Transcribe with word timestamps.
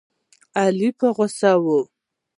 علي 0.59 0.89
په 0.99 1.07
غوسه 1.15 1.51
و. 1.63 1.65